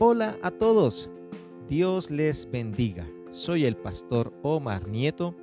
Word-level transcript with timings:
Hola 0.00 0.36
a 0.42 0.52
todos, 0.52 1.10
Dios 1.68 2.08
les 2.08 2.48
bendiga. 2.48 3.04
Soy 3.30 3.64
el 3.64 3.76
pastor 3.76 4.32
Omar 4.44 4.86
Nieto 4.86 5.34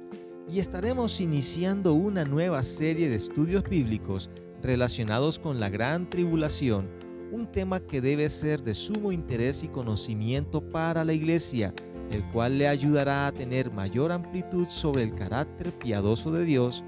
y 0.50 0.60
estaremos 0.60 1.20
iniciando 1.20 1.94
una 1.94 2.24
nueva 2.24 2.64
serie 2.64 3.10
de 3.10 3.16
estudios 3.16 3.66
bíblicos 3.66 4.30
relacionados 4.64 5.40
con 5.40 5.60
la 5.60 5.68
gran 5.68 6.10
tribulación, 6.10 6.88
un 7.34 7.52
tema 7.52 7.82
que 7.82 8.00
debe 8.00 8.30
ser 8.30 8.64
de 8.64 8.76
sumo 8.76 9.12
interés 9.12 9.62
y 9.62 9.68
conocimiento 9.68 10.62
para 10.62 11.04
la 11.04 11.12
iglesia, 11.12 11.74
el 12.10 12.24
cual 12.32 12.58
le 12.58 12.70
ayudará 12.70 13.28
a 13.28 13.34
tener 13.34 13.74
mayor 13.74 14.14
amplitud 14.14 14.70
sobre 14.70 15.04
el 15.04 15.14
carácter 15.16 15.78
piadoso 15.78 16.32
de 16.32 16.46
Dios, 16.46 16.82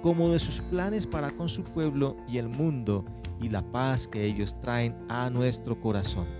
como 0.00 0.30
de 0.30 0.38
sus 0.38 0.62
planes 0.62 1.06
para 1.06 1.30
con 1.32 1.50
su 1.50 1.64
pueblo 1.64 2.16
y 2.26 2.38
el 2.38 2.48
mundo, 2.48 3.04
y 3.42 3.50
la 3.50 3.60
paz 3.60 4.08
que 4.08 4.24
ellos 4.24 4.58
traen 4.62 4.96
a 5.10 5.28
nuestro 5.28 5.78
corazón 5.78 6.39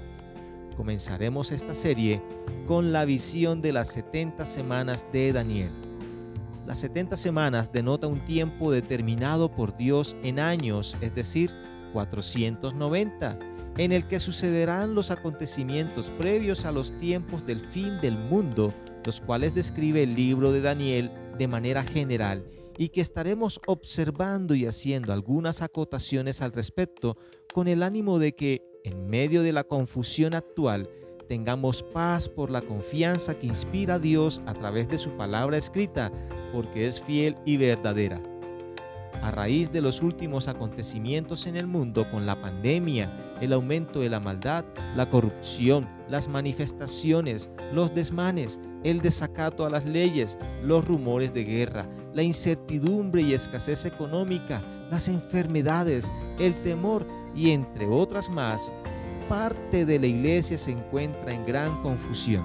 comenzaremos 0.76 1.52
esta 1.52 1.74
serie 1.74 2.22
con 2.66 2.92
la 2.92 3.04
visión 3.04 3.62
de 3.62 3.72
las 3.72 3.88
70 3.88 4.46
semanas 4.46 5.06
de 5.12 5.32
Daniel. 5.32 5.72
Las 6.66 6.78
70 6.78 7.16
semanas 7.16 7.72
denota 7.72 8.06
un 8.06 8.24
tiempo 8.24 8.70
determinado 8.70 9.50
por 9.50 9.76
Dios 9.76 10.16
en 10.22 10.38
años, 10.38 10.96
es 11.00 11.14
decir, 11.14 11.50
490, 11.92 13.38
en 13.76 13.92
el 13.92 14.06
que 14.06 14.20
sucederán 14.20 14.94
los 14.94 15.10
acontecimientos 15.10 16.10
previos 16.18 16.64
a 16.64 16.72
los 16.72 16.96
tiempos 16.98 17.44
del 17.44 17.60
fin 17.60 18.00
del 18.00 18.16
mundo, 18.16 18.72
los 19.04 19.20
cuales 19.20 19.54
describe 19.54 20.02
el 20.02 20.14
libro 20.14 20.52
de 20.52 20.60
Daniel 20.60 21.10
de 21.38 21.48
manera 21.48 21.82
general 21.82 22.44
y 22.76 22.90
que 22.90 23.00
estaremos 23.00 23.60
observando 23.66 24.54
y 24.54 24.66
haciendo 24.66 25.12
algunas 25.12 25.62
acotaciones 25.62 26.40
al 26.40 26.52
respecto 26.52 27.16
con 27.52 27.68
el 27.68 27.82
ánimo 27.82 28.18
de 28.18 28.34
que 28.34 28.69
en 28.84 29.08
medio 29.08 29.42
de 29.42 29.52
la 29.52 29.64
confusión 29.64 30.34
actual, 30.34 30.88
tengamos 31.28 31.82
paz 31.82 32.28
por 32.28 32.50
la 32.50 32.62
confianza 32.62 33.38
que 33.38 33.46
inspira 33.46 33.94
a 33.94 33.98
Dios 33.98 34.40
a 34.46 34.54
través 34.54 34.88
de 34.88 34.98
su 34.98 35.10
palabra 35.10 35.56
escrita, 35.56 36.10
porque 36.52 36.86
es 36.86 37.00
fiel 37.00 37.36
y 37.44 37.56
verdadera. 37.56 38.20
A 39.22 39.30
raíz 39.30 39.70
de 39.70 39.82
los 39.82 40.00
últimos 40.00 40.48
acontecimientos 40.48 41.46
en 41.46 41.56
el 41.56 41.66
mundo 41.66 42.10
con 42.10 42.24
la 42.24 42.40
pandemia, 42.40 43.36
el 43.40 43.52
aumento 43.52 44.00
de 44.00 44.08
la 44.08 44.18
maldad, 44.18 44.64
la 44.96 45.10
corrupción, 45.10 45.86
las 46.08 46.26
manifestaciones, 46.26 47.50
los 47.72 47.94
desmanes, 47.94 48.58
el 48.82 49.02
desacato 49.02 49.66
a 49.66 49.70
las 49.70 49.84
leyes, 49.84 50.38
los 50.64 50.86
rumores 50.86 51.34
de 51.34 51.44
guerra, 51.44 51.86
la 52.14 52.22
incertidumbre 52.22 53.20
y 53.20 53.34
escasez 53.34 53.84
económica, 53.84 54.62
las 54.90 55.06
enfermedades, 55.06 56.10
el 56.38 56.54
temor 56.62 57.06
y 57.34 57.50
entre 57.50 57.86
otras 57.86 58.28
más, 58.28 58.72
parte 59.28 59.84
de 59.84 59.98
la 59.98 60.06
iglesia 60.06 60.58
se 60.58 60.72
encuentra 60.72 61.32
en 61.32 61.46
gran 61.46 61.82
confusión. 61.82 62.44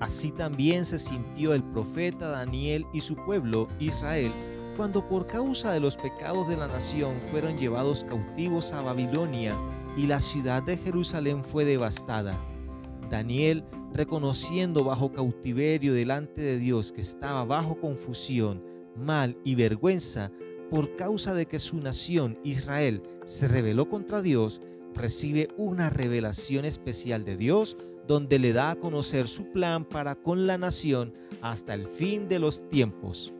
Así 0.00 0.30
también 0.30 0.84
se 0.84 0.98
sintió 0.98 1.54
el 1.54 1.62
profeta 1.62 2.28
Daniel 2.28 2.84
y 2.92 3.00
su 3.00 3.16
pueblo 3.16 3.68
Israel 3.80 4.32
cuando 4.78 5.04
por 5.08 5.26
causa 5.26 5.72
de 5.72 5.80
los 5.80 5.96
pecados 5.96 6.48
de 6.48 6.56
la 6.56 6.68
nación 6.68 7.20
fueron 7.32 7.58
llevados 7.58 8.04
cautivos 8.04 8.70
a 8.72 8.80
Babilonia 8.80 9.52
y 9.96 10.06
la 10.06 10.20
ciudad 10.20 10.62
de 10.62 10.76
Jerusalén 10.76 11.42
fue 11.42 11.64
devastada. 11.64 12.38
Daniel, 13.10 13.64
reconociendo 13.92 14.84
bajo 14.84 15.12
cautiverio 15.12 15.94
delante 15.94 16.42
de 16.42 16.58
Dios 16.58 16.92
que 16.92 17.00
estaba 17.00 17.44
bajo 17.44 17.80
confusión, 17.80 18.62
mal 18.94 19.36
y 19.42 19.56
vergüenza, 19.56 20.30
por 20.70 20.96
causa 20.96 21.34
de 21.34 21.46
que 21.46 21.58
su 21.58 21.76
nación, 21.78 22.38
Israel, 22.44 23.02
se 23.24 23.48
rebeló 23.48 23.88
contra 23.88 24.22
Dios, 24.22 24.60
recibe 24.94 25.48
una 25.56 25.90
revelación 25.90 26.64
especial 26.64 27.24
de 27.24 27.36
Dios 27.36 27.76
donde 28.06 28.38
le 28.38 28.52
da 28.52 28.70
a 28.70 28.76
conocer 28.76 29.28
su 29.28 29.52
plan 29.52 29.84
para 29.84 30.14
con 30.14 30.46
la 30.46 30.58
nación 30.58 31.12
hasta 31.42 31.74
el 31.74 31.86
fin 31.88 32.28
de 32.28 32.38
los 32.38 32.66
tiempos. 32.68 33.32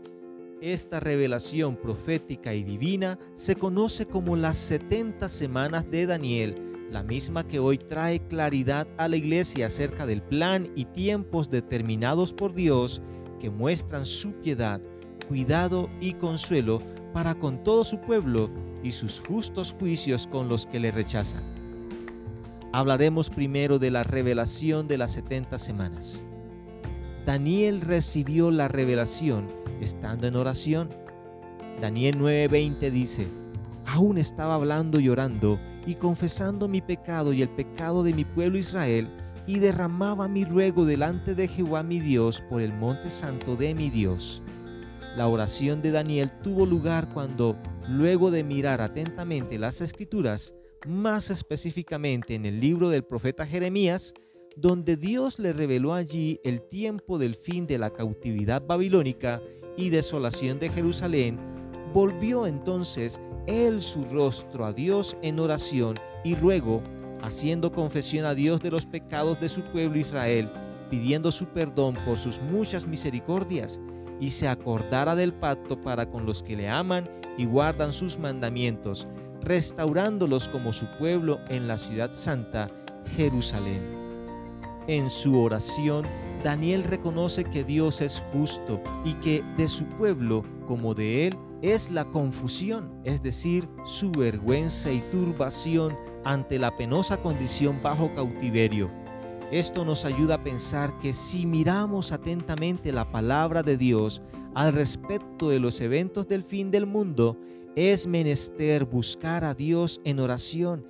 Esta 0.60 1.00
revelación 1.00 1.76
profética 1.76 2.52
y 2.52 2.64
divina 2.64 3.18
se 3.34 3.56
conoce 3.56 4.06
como 4.06 4.36
las 4.36 4.58
70 4.58 5.28
semanas 5.28 5.90
de 5.90 6.06
Daniel, 6.06 6.54
la 6.90 7.02
misma 7.02 7.46
que 7.46 7.58
hoy 7.58 7.78
trae 7.78 8.26
claridad 8.26 8.88
a 8.96 9.08
la 9.08 9.16
iglesia 9.16 9.66
acerca 9.66 10.04
del 10.04 10.22
plan 10.22 10.70
y 10.74 10.84
tiempos 10.86 11.50
determinados 11.50 12.32
por 12.32 12.54
Dios 12.54 13.00
que 13.40 13.50
muestran 13.50 14.04
su 14.04 14.32
piedad, 14.32 14.80
cuidado 15.28 15.88
y 16.00 16.14
consuelo 16.14 16.80
para 17.12 17.34
con 17.34 17.62
todo 17.62 17.84
su 17.84 18.00
pueblo 18.00 18.50
y 18.82 18.92
sus 18.92 19.20
justos 19.20 19.74
juicios 19.78 20.26
con 20.26 20.48
los 20.48 20.66
que 20.66 20.80
le 20.80 20.90
rechazan. 20.90 21.42
Hablaremos 22.72 23.30
primero 23.30 23.78
de 23.78 23.90
la 23.90 24.04
revelación 24.04 24.88
de 24.88 24.98
las 24.98 25.12
70 25.12 25.58
semanas. 25.58 26.24
Daniel 27.24 27.80
recibió 27.80 28.50
la 28.50 28.68
revelación 28.68 29.48
estando 29.80 30.26
en 30.26 30.36
oración. 30.36 30.88
Daniel 31.80 32.18
9:20 32.18 32.90
dice, 32.90 33.28
aún 33.86 34.18
estaba 34.18 34.54
hablando 34.54 35.00
y 35.00 35.08
orando 35.08 35.58
y 35.86 35.94
confesando 35.94 36.68
mi 36.68 36.80
pecado 36.80 37.32
y 37.32 37.42
el 37.42 37.48
pecado 37.48 38.02
de 38.02 38.12
mi 38.12 38.24
pueblo 38.24 38.58
Israel, 38.58 39.08
y 39.46 39.58
derramaba 39.58 40.28
mi 40.28 40.44
ruego 40.44 40.84
delante 40.84 41.34
de 41.34 41.48
Jehová 41.48 41.82
mi 41.82 42.00
Dios 42.00 42.42
por 42.50 42.60
el 42.60 42.74
monte 42.74 43.08
santo 43.08 43.56
de 43.56 43.74
mi 43.74 43.88
Dios. 43.88 44.42
La 45.18 45.26
oración 45.26 45.82
de 45.82 45.90
Daniel 45.90 46.30
tuvo 46.44 46.64
lugar 46.64 47.08
cuando, 47.12 47.56
luego 47.88 48.30
de 48.30 48.44
mirar 48.44 48.80
atentamente 48.80 49.58
las 49.58 49.80
escrituras, 49.80 50.54
más 50.86 51.30
específicamente 51.30 52.36
en 52.36 52.46
el 52.46 52.60
libro 52.60 52.88
del 52.88 53.02
profeta 53.02 53.44
Jeremías, 53.44 54.14
donde 54.54 54.96
Dios 54.96 55.40
le 55.40 55.52
reveló 55.52 55.92
allí 55.92 56.38
el 56.44 56.62
tiempo 56.68 57.18
del 57.18 57.34
fin 57.34 57.66
de 57.66 57.78
la 57.78 57.90
cautividad 57.90 58.64
babilónica 58.64 59.42
y 59.76 59.90
desolación 59.90 60.60
de 60.60 60.68
Jerusalén, 60.68 61.36
volvió 61.92 62.46
entonces 62.46 63.20
él 63.48 63.82
su 63.82 64.04
rostro 64.04 64.66
a 64.66 64.72
Dios 64.72 65.16
en 65.22 65.40
oración 65.40 65.96
y 66.22 66.36
ruego, 66.36 66.80
haciendo 67.22 67.72
confesión 67.72 68.24
a 68.24 68.36
Dios 68.36 68.60
de 68.60 68.70
los 68.70 68.86
pecados 68.86 69.40
de 69.40 69.48
su 69.48 69.62
pueblo 69.62 69.98
Israel, 69.98 70.48
pidiendo 70.88 71.32
su 71.32 71.46
perdón 71.46 71.94
por 72.06 72.18
sus 72.18 72.40
muchas 72.40 72.86
misericordias 72.86 73.80
y 74.20 74.30
se 74.30 74.48
acordara 74.48 75.14
del 75.14 75.32
pacto 75.32 75.80
para 75.80 76.10
con 76.10 76.26
los 76.26 76.42
que 76.42 76.56
le 76.56 76.68
aman 76.68 77.04
y 77.36 77.44
guardan 77.44 77.92
sus 77.92 78.18
mandamientos, 78.18 79.06
restaurándolos 79.42 80.48
como 80.48 80.72
su 80.72 80.86
pueblo 80.98 81.38
en 81.48 81.68
la 81.68 81.78
ciudad 81.78 82.12
santa, 82.12 82.70
Jerusalén. 83.16 83.82
En 84.88 85.10
su 85.10 85.40
oración, 85.40 86.04
Daniel 86.42 86.84
reconoce 86.84 87.44
que 87.44 87.64
Dios 87.64 88.00
es 88.00 88.22
justo 88.32 88.80
y 89.04 89.14
que 89.14 89.44
de 89.56 89.68
su 89.68 89.84
pueblo 89.84 90.44
como 90.66 90.94
de 90.94 91.26
él 91.26 91.38
es 91.62 91.90
la 91.90 92.04
confusión, 92.04 92.90
es 93.04 93.22
decir, 93.22 93.68
su 93.84 94.10
vergüenza 94.12 94.90
y 94.90 95.00
turbación 95.10 95.96
ante 96.24 96.58
la 96.58 96.76
penosa 96.76 97.16
condición 97.18 97.80
bajo 97.82 98.12
cautiverio 98.14 98.90
esto 99.50 99.84
nos 99.84 100.04
ayuda 100.04 100.34
a 100.34 100.44
pensar 100.44 100.98
que 100.98 101.14
si 101.14 101.46
miramos 101.46 102.12
atentamente 102.12 102.92
la 102.92 103.10
palabra 103.10 103.62
de 103.62 103.78
Dios 103.78 104.20
al 104.54 104.74
respecto 104.74 105.48
de 105.48 105.58
los 105.58 105.80
eventos 105.80 106.28
del 106.28 106.42
fin 106.42 106.70
del 106.70 106.86
mundo, 106.86 107.38
es 107.74 108.06
menester 108.06 108.84
buscar 108.84 109.44
a 109.44 109.54
Dios 109.54 110.00
en 110.04 110.20
oración 110.20 110.84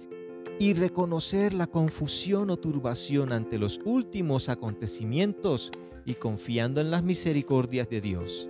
y 0.59 0.73
reconocer 0.73 1.53
la 1.53 1.69
confusión 1.69 2.51
o 2.51 2.57
turbación 2.57 3.33
ante 3.33 3.59
los 3.59 3.81
últimos 3.85 4.49
acontecimientos 4.49 5.71
y 6.05 6.15
confiando 6.15 6.81
en 6.81 6.91
las 6.91 7.05
misericordias 7.05 7.89
de 7.89 8.01
Dios. 8.01 8.49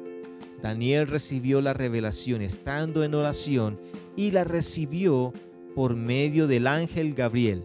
Daniel 0.63 1.07
recibió 1.07 1.61
la 1.61 1.75
revelación 1.75 2.41
estando 2.41 3.05
en 3.05 3.15
oración 3.15 3.79
y 4.17 4.31
la 4.31 4.45
recibió 4.45 5.35
por 5.75 5.97
medio 5.97 6.47
del 6.47 6.67
ángel 6.67 7.13
Gabriel 7.13 7.65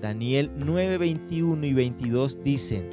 Daniel 0.00 0.50
9, 0.56 0.98
21 0.98 1.66
y 1.66 1.72
22 1.72 2.42
dicen, 2.42 2.90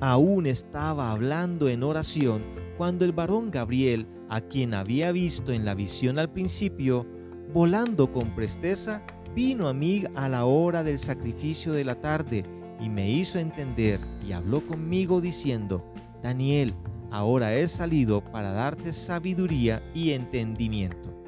aún 0.00 0.46
estaba 0.46 1.10
hablando 1.10 1.68
en 1.68 1.82
oración 1.82 2.42
cuando 2.76 3.04
el 3.04 3.12
varón 3.12 3.50
Gabriel, 3.50 4.06
a 4.28 4.40
quien 4.40 4.74
había 4.74 5.12
visto 5.12 5.52
en 5.52 5.64
la 5.64 5.74
visión 5.74 6.18
al 6.18 6.30
principio, 6.30 7.06
volando 7.52 8.12
con 8.12 8.34
presteza, 8.34 9.02
vino 9.34 9.68
a 9.68 9.72
mí 9.72 10.04
a 10.14 10.28
la 10.28 10.44
hora 10.44 10.82
del 10.82 10.98
sacrificio 10.98 11.72
de 11.72 11.84
la 11.84 12.00
tarde 12.00 12.44
y 12.80 12.88
me 12.88 13.10
hizo 13.10 13.38
entender 13.38 14.00
y 14.26 14.32
habló 14.32 14.66
conmigo 14.66 15.20
diciendo, 15.20 15.84
Daniel, 16.22 16.74
ahora 17.10 17.54
he 17.54 17.68
salido 17.68 18.22
para 18.24 18.52
darte 18.52 18.92
sabiduría 18.92 19.82
y 19.94 20.10
entendimiento. 20.10 21.21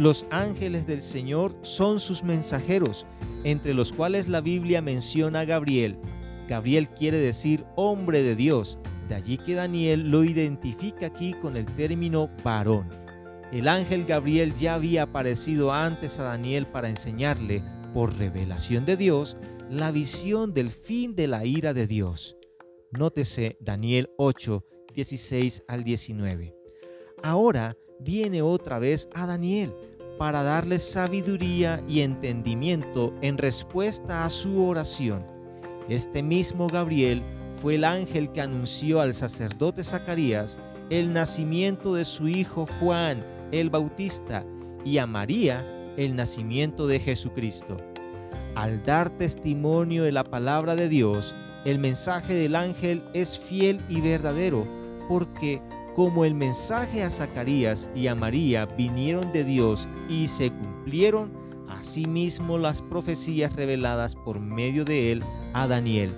Los 0.00 0.24
ángeles 0.30 0.86
del 0.86 1.02
Señor 1.02 1.54
son 1.60 2.00
sus 2.00 2.24
mensajeros, 2.24 3.06
entre 3.44 3.74
los 3.74 3.92
cuales 3.92 4.28
la 4.28 4.40
Biblia 4.40 4.80
menciona 4.80 5.40
a 5.40 5.44
Gabriel. 5.44 5.98
Gabriel 6.48 6.88
quiere 6.88 7.18
decir 7.18 7.66
hombre 7.76 8.22
de 8.22 8.34
Dios, 8.34 8.78
de 9.10 9.16
allí 9.16 9.36
que 9.36 9.52
Daniel 9.52 10.10
lo 10.10 10.24
identifica 10.24 11.08
aquí 11.08 11.34
con 11.34 11.54
el 11.54 11.66
término 11.76 12.30
varón. 12.42 12.88
El 13.52 13.68
ángel 13.68 14.06
Gabriel 14.06 14.56
ya 14.56 14.72
había 14.72 15.02
aparecido 15.02 15.70
antes 15.70 16.18
a 16.18 16.22
Daniel 16.22 16.66
para 16.66 16.88
enseñarle 16.88 17.62
por 17.92 18.16
revelación 18.16 18.86
de 18.86 18.96
Dios, 18.96 19.36
la 19.68 19.90
visión 19.90 20.54
del 20.54 20.70
fin 20.70 21.14
de 21.14 21.26
la 21.26 21.44
ira 21.44 21.74
de 21.74 21.86
Dios. 21.86 22.38
Nótese 22.90 23.58
Daniel 23.60 24.08
8, 24.16 24.64
16 24.94 25.62
al 25.68 25.84
19. 25.84 26.54
Ahora 27.22 27.76
viene 28.02 28.40
otra 28.40 28.78
vez 28.78 29.06
a 29.12 29.26
Daniel 29.26 29.74
para 30.20 30.42
darle 30.42 30.78
sabiduría 30.78 31.82
y 31.88 32.02
entendimiento 32.02 33.14
en 33.22 33.38
respuesta 33.38 34.26
a 34.26 34.28
su 34.28 34.62
oración. 34.62 35.24
Este 35.88 36.22
mismo 36.22 36.66
Gabriel 36.66 37.22
fue 37.62 37.76
el 37.76 37.84
ángel 37.84 38.30
que 38.30 38.42
anunció 38.42 39.00
al 39.00 39.14
sacerdote 39.14 39.82
Zacarías 39.82 40.58
el 40.90 41.14
nacimiento 41.14 41.94
de 41.94 42.04
su 42.04 42.28
hijo 42.28 42.66
Juan 42.78 43.24
el 43.50 43.70
Bautista 43.70 44.44
y 44.84 44.98
a 44.98 45.06
María 45.06 45.64
el 45.96 46.14
nacimiento 46.14 46.86
de 46.86 47.00
Jesucristo. 47.00 47.78
Al 48.56 48.84
dar 48.84 49.08
testimonio 49.08 50.02
de 50.02 50.12
la 50.12 50.24
palabra 50.24 50.76
de 50.76 50.90
Dios, 50.90 51.34
el 51.64 51.78
mensaje 51.78 52.34
del 52.34 52.56
ángel 52.56 53.02
es 53.14 53.38
fiel 53.38 53.80
y 53.88 54.02
verdadero, 54.02 54.66
porque 55.08 55.62
como 56.00 56.24
el 56.24 56.34
mensaje 56.34 57.02
a 57.02 57.10
Zacarías 57.10 57.90
y 57.94 58.06
a 58.06 58.14
María 58.14 58.64
vinieron 58.64 59.34
de 59.34 59.44
Dios 59.44 59.86
y 60.08 60.28
se 60.28 60.50
cumplieron, 60.50 61.30
asimismo 61.68 62.56
las 62.56 62.80
profecías 62.80 63.54
reveladas 63.54 64.16
por 64.16 64.40
medio 64.40 64.86
de 64.86 65.12
él 65.12 65.22
a 65.52 65.66
Daniel. 65.66 66.14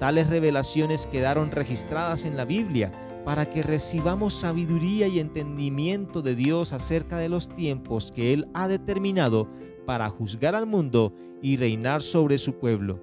Tales 0.00 0.28
revelaciones 0.28 1.06
quedaron 1.06 1.52
registradas 1.52 2.24
en 2.24 2.36
la 2.36 2.44
Biblia 2.44 2.90
para 3.24 3.48
que 3.48 3.62
recibamos 3.62 4.34
sabiduría 4.34 5.06
y 5.06 5.20
entendimiento 5.20 6.20
de 6.20 6.34
Dios 6.34 6.72
acerca 6.72 7.16
de 7.16 7.28
los 7.28 7.48
tiempos 7.54 8.10
que 8.10 8.32
Él 8.32 8.48
ha 8.52 8.66
determinado 8.66 9.48
para 9.86 10.10
juzgar 10.10 10.56
al 10.56 10.66
mundo 10.66 11.14
y 11.40 11.56
reinar 11.56 12.02
sobre 12.02 12.36
su 12.36 12.54
pueblo. 12.54 12.98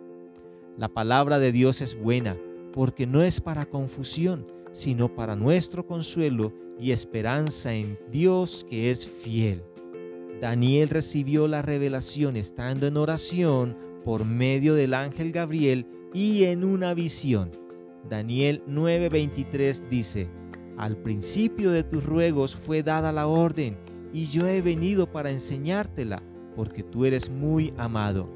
La 0.77 0.89
palabra 0.89 1.39
de 1.39 1.53
Dios 1.53 1.79
es 1.79 1.97
buena, 1.97 2.35
porque 2.73 3.07
no 3.07 3.23
es 3.23 3.39
para 3.39 3.65
confusión, 3.65 4.45
sino 4.71 5.13
para 5.13 5.35
nuestro 5.35 5.85
consuelo 5.85 6.53
y 6.79 6.91
esperanza 6.91 7.73
en 7.73 7.97
Dios 8.09 8.65
que 8.69 8.91
es 8.91 9.07
fiel. 9.07 9.63
Daniel 10.39 10.89
recibió 10.89 11.47
la 11.47 11.61
revelación 11.61 12.35
estando 12.35 12.87
en 12.87 12.97
oración 12.97 13.77
por 14.03 14.25
medio 14.25 14.73
del 14.73 14.95
ángel 14.95 15.31
Gabriel 15.31 15.85
y 16.13 16.45
en 16.45 16.63
una 16.63 16.93
visión. 16.93 17.51
Daniel 18.09 18.63
9:23 18.67 19.87
dice, 19.89 20.27
Al 20.77 20.97
principio 20.97 21.71
de 21.71 21.83
tus 21.83 22.03
ruegos 22.03 22.55
fue 22.55 22.81
dada 22.81 23.11
la 23.11 23.27
orden, 23.27 23.77
y 24.11 24.25
yo 24.27 24.47
he 24.47 24.61
venido 24.61 25.11
para 25.11 25.29
enseñártela, 25.29 26.23
porque 26.55 26.81
tú 26.83 27.05
eres 27.05 27.29
muy 27.29 27.73
amado. 27.77 28.27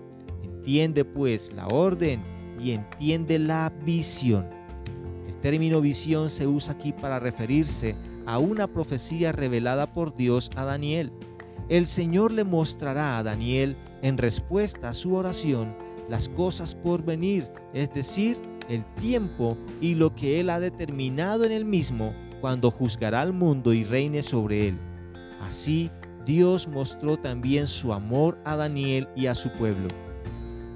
Entiende 0.44 1.04
pues 1.04 1.52
la 1.54 1.68
orden 1.68 2.22
y 2.60 2.72
entiende 2.72 3.40
la 3.40 3.74
visión. 3.84 4.48
El 5.46 5.52
término 5.52 5.80
visión 5.80 6.32
se 6.32 6.48
usa 6.48 6.74
aquí 6.74 6.92
para 6.92 7.20
referirse 7.20 7.96
a 8.26 8.40
una 8.40 8.66
profecía 8.66 9.32
revelada 9.32 9.94
por 9.94 10.16
Dios 10.16 10.50
a 10.56 10.66
Daniel. 10.66 11.12
El 11.70 11.86
Señor 11.86 12.32
le 12.32 12.44
mostrará 12.44 13.20
a 13.20 13.22
Daniel, 13.22 13.78
en 14.02 14.18
respuesta 14.18 14.90
a 14.90 14.94
su 14.96 15.14
oración, 15.14 15.76
las 16.10 16.30
cosas 16.30 16.74
por 16.74 17.06
venir, 17.06 17.48
es 17.76 17.94
decir, 17.94 18.40
el 18.70 18.84
tiempo 18.96 19.56
y 19.82 19.94
lo 19.94 20.16
que 20.16 20.40
Él 20.40 20.50
ha 20.50 20.60
determinado 20.60 21.44
en 21.44 21.52
Él 21.52 21.66
mismo 21.66 22.16
cuando 22.42 22.72
juzgará 22.72 23.22
al 23.22 23.32
mundo 23.32 23.72
y 23.72 23.84
reine 23.84 24.24
sobre 24.24 24.70
él. 24.70 24.80
Así, 25.44 25.92
Dios 26.26 26.68
mostró 26.68 27.18
también 27.18 27.68
su 27.68 27.94
amor 27.94 28.40
a 28.46 28.56
Daniel 28.56 29.08
y 29.16 29.28
a 29.28 29.36
su 29.36 29.52
pueblo. 29.52 29.90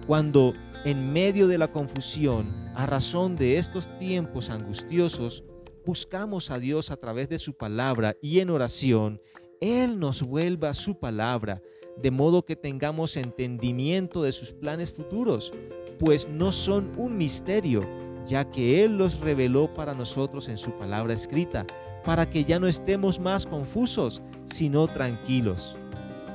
Cuando, 0.06 0.54
en 0.86 1.12
medio 1.12 1.48
de 1.48 1.58
la 1.58 1.72
confusión, 1.72 2.59
a 2.80 2.86
razón 2.86 3.36
de 3.36 3.58
estos 3.58 3.90
tiempos 4.00 4.50
angustiosos, 4.50 5.44
buscamos 5.86 6.50
a 6.50 6.60
Dios 6.60 6.92
a 6.92 6.96
través 6.96 7.28
de 7.28 7.38
su 7.38 7.54
palabra 7.54 8.16
y 8.22 8.40
en 8.40 8.50
oración, 8.50 9.22
Él 9.60 10.00
nos 10.00 10.22
vuelva 10.22 10.74
su 10.74 10.98
palabra, 10.98 11.62
de 12.02 12.10
modo 12.10 12.46
que 12.46 12.56
tengamos 12.56 13.18
entendimiento 13.18 14.24
de 14.24 14.32
sus 14.32 14.54
planes 14.54 14.94
futuros, 14.94 15.52
pues 16.00 16.30
no 16.30 16.54
son 16.54 16.94
un 16.96 17.18
misterio, 17.18 17.82
ya 18.26 18.50
que 18.50 18.82
Él 18.82 18.98
los 18.98 19.20
reveló 19.20 19.74
para 19.74 19.94
nosotros 19.94 20.48
en 20.48 20.58
su 20.58 20.72
palabra 20.78 21.14
escrita, 21.14 21.68
para 22.06 22.30
que 22.30 22.46
ya 22.46 22.62
no 22.62 22.68
estemos 22.68 23.20
más 23.20 23.46
confusos, 23.46 24.22
sino 24.46 24.88
tranquilos. 24.88 25.76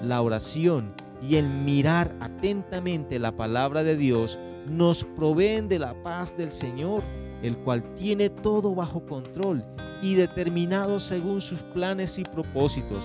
La 0.02 0.20
oración 0.20 0.92
y 1.26 1.36
el 1.36 1.48
mirar 1.48 2.14
atentamente 2.20 3.18
la 3.18 3.34
palabra 3.34 3.82
de 3.82 3.96
Dios 3.96 4.38
nos 4.68 5.04
proveen 5.16 5.68
de 5.68 5.78
la 5.78 5.94
paz 6.02 6.36
del 6.36 6.50
Señor, 6.50 7.02
el 7.42 7.56
cual 7.58 7.82
tiene 7.94 8.30
todo 8.30 8.74
bajo 8.74 9.04
control 9.06 9.64
y 10.02 10.14
determinado 10.14 10.98
según 10.98 11.40
sus 11.40 11.60
planes 11.74 12.18
y 12.18 12.24
propósitos. 12.24 13.04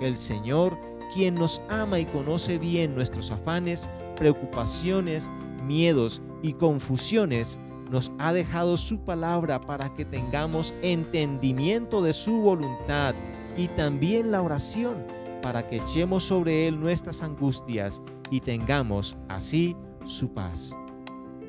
El 0.00 0.16
Señor, 0.16 0.76
quien 1.12 1.34
nos 1.34 1.60
ama 1.68 1.98
y 1.98 2.06
conoce 2.06 2.58
bien 2.58 2.94
nuestros 2.94 3.30
afanes, 3.30 3.88
preocupaciones, 4.16 5.30
miedos 5.64 6.20
y 6.42 6.52
confusiones, 6.54 7.58
nos 7.90 8.10
ha 8.18 8.32
dejado 8.32 8.76
su 8.76 8.98
palabra 8.98 9.60
para 9.60 9.94
que 9.94 10.04
tengamos 10.04 10.74
entendimiento 10.82 12.02
de 12.02 12.12
su 12.12 12.40
voluntad 12.40 13.14
y 13.56 13.68
también 13.68 14.32
la 14.32 14.42
oración 14.42 15.06
para 15.42 15.68
que 15.68 15.76
echemos 15.76 16.24
sobre 16.24 16.66
él 16.66 16.80
nuestras 16.80 17.22
angustias 17.22 18.00
y 18.30 18.40
tengamos 18.40 19.16
así 19.28 19.76
su 20.06 20.32
paz. 20.32 20.76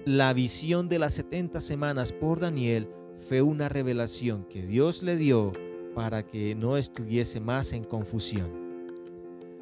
La 0.05 0.33
visión 0.33 0.87
de 0.87 0.99
las 0.99 1.13
70 1.15 1.59
semanas 1.59 2.11
por 2.11 2.39
Daniel 2.39 2.87
fue 3.27 3.41
una 3.41 3.69
revelación 3.69 4.45
que 4.45 4.65
Dios 4.65 5.03
le 5.03 5.17
dio 5.17 5.51
para 5.95 6.25
que 6.25 6.55
no 6.55 6.77
estuviese 6.77 7.39
más 7.39 7.73
en 7.73 7.83
confusión. 7.83 8.49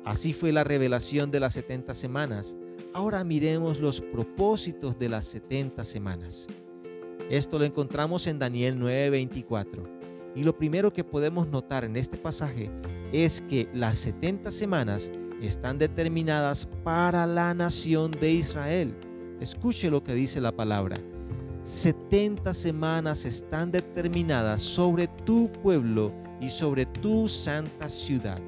Así 0.03 0.33
fue 0.33 0.51
la 0.51 0.63
revelación 0.63 1.31
de 1.31 1.39
las 1.39 1.53
70 1.53 1.93
semanas 1.93 2.57
Ahora 2.93 3.23
miremos 3.23 3.79
los 3.79 4.01
propósitos 4.01 4.99
de 4.99 5.09
las 5.09 5.25
70 5.25 5.83
semanas. 5.83 6.45
Esto 7.27 7.57
lo 7.57 7.65
encontramos 7.65 8.27
en 8.27 8.37
Daniel 8.37 8.77
9:24. 8.77 9.83
Y 10.35 10.43
lo 10.43 10.55
primero 10.55 10.93
que 10.93 11.03
podemos 11.03 11.47
notar 11.47 11.85
en 11.85 11.95
este 11.95 12.17
pasaje 12.17 12.69
es 13.11 13.41
que 13.49 13.67
las 13.73 13.97
70 13.97 14.51
semanas 14.51 15.11
están 15.41 15.79
determinadas 15.79 16.67
para 16.83 17.25
la 17.25 17.55
nación 17.55 18.12
de 18.12 18.31
Israel. 18.31 18.95
Escuche 19.43 19.91
lo 19.91 20.01
que 20.01 20.13
dice 20.13 20.39
la 20.39 20.53
palabra. 20.53 20.97
70 21.63 22.53
semanas 22.53 23.25
están 23.25 23.73
determinadas 23.73 24.62
sobre 24.62 25.09
tu 25.25 25.51
pueblo 25.51 26.13
y 26.39 26.47
sobre 26.47 26.85
tu 26.85 27.27
santa 27.27 27.89
ciudad. 27.89 28.39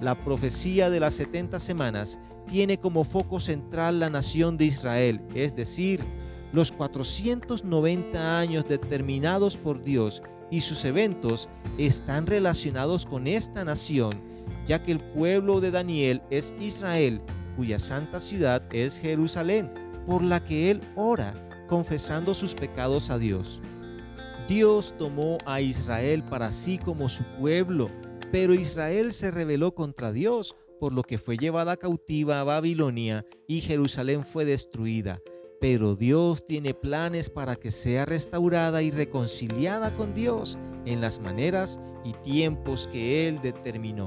La 0.00 0.16
profecía 0.16 0.90
de 0.90 0.98
las 0.98 1.14
70 1.14 1.60
semanas 1.60 2.18
tiene 2.48 2.78
como 2.78 3.04
foco 3.04 3.38
central 3.38 4.00
la 4.00 4.10
nación 4.10 4.56
de 4.56 4.64
Israel, 4.64 5.20
es 5.36 5.54
decir, 5.54 6.04
los 6.52 6.72
490 6.72 8.40
años 8.40 8.66
determinados 8.68 9.56
por 9.56 9.84
Dios 9.84 10.20
y 10.50 10.62
sus 10.62 10.84
eventos 10.84 11.48
están 11.78 12.26
relacionados 12.26 13.06
con 13.06 13.28
esta 13.28 13.64
nación, 13.64 14.20
ya 14.66 14.82
que 14.82 14.90
el 14.90 14.98
pueblo 14.98 15.60
de 15.60 15.70
Daniel 15.70 16.22
es 16.28 16.52
Israel, 16.58 17.22
cuya 17.56 17.78
santa 17.78 18.20
ciudad 18.20 18.64
es 18.72 18.98
Jerusalén, 18.98 19.81
por 20.06 20.22
la 20.22 20.44
que 20.44 20.70
él 20.70 20.80
ora, 20.96 21.34
confesando 21.68 22.34
sus 22.34 22.54
pecados 22.54 23.10
a 23.10 23.18
Dios. 23.18 23.60
Dios 24.48 24.94
tomó 24.98 25.38
a 25.46 25.60
Israel 25.60 26.22
para 26.24 26.50
sí 26.50 26.78
como 26.78 27.08
su 27.08 27.24
pueblo, 27.38 27.88
pero 28.30 28.54
Israel 28.54 29.12
se 29.12 29.30
rebeló 29.30 29.74
contra 29.74 30.12
Dios 30.12 30.56
por 30.80 30.92
lo 30.92 31.04
que 31.04 31.16
fue 31.16 31.36
llevada 31.36 31.76
cautiva 31.76 32.40
a 32.40 32.44
Babilonia 32.44 33.24
y 33.46 33.60
Jerusalén 33.60 34.24
fue 34.24 34.44
destruida. 34.44 35.20
Pero 35.60 35.94
Dios 35.94 36.44
tiene 36.44 36.74
planes 36.74 37.30
para 37.30 37.54
que 37.54 37.70
sea 37.70 38.04
restaurada 38.04 38.82
y 38.82 38.90
reconciliada 38.90 39.94
con 39.94 40.12
Dios 40.12 40.58
en 40.84 41.00
las 41.00 41.20
maneras 41.20 41.78
y 42.04 42.14
tiempos 42.14 42.88
que 42.90 43.28
Él 43.28 43.40
determinó. 43.40 44.06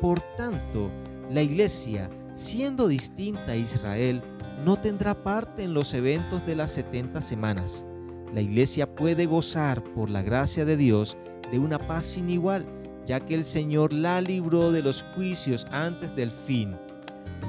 Por 0.00 0.20
tanto, 0.36 0.90
la 1.30 1.42
iglesia, 1.42 2.10
siendo 2.32 2.88
distinta 2.88 3.52
a 3.52 3.56
Israel, 3.56 4.20
no 4.64 4.76
tendrá 4.76 5.14
parte 5.14 5.62
en 5.62 5.74
los 5.74 5.92
eventos 5.94 6.44
de 6.46 6.56
las 6.56 6.72
70 6.72 7.20
semanas. 7.20 7.84
La 8.32 8.40
iglesia 8.40 8.92
puede 8.94 9.26
gozar 9.26 9.82
por 9.94 10.10
la 10.10 10.22
gracia 10.22 10.64
de 10.64 10.76
Dios 10.76 11.16
de 11.50 11.58
una 11.58 11.78
paz 11.78 12.04
sin 12.04 12.30
igual 12.30 12.66
ya 13.06 13.20
que 13.20 13.34
el 13.34 13.44
Señor 13.44 13.92
la 13.92 14.20
libró 14.20 14.72
de 14.72 14.82
los 14.82 15.02
juicios 15.14 15.66
antes 15.70 16.14
del 16.16 16.30
fin. 16.30 16.76